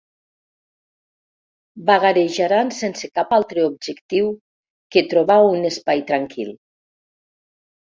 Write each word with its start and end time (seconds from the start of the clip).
Vagarejaran 1.89 2.71
sense 2.79 3.11
cap 3.21 3.37
altre 3.39 3.67
objectiu 3.67 4.33
que 4.97 5.05
trobar 5.15 5.39
un 5.53 5.71
espai 5.73 6.05
tranquil. 6.11 6.53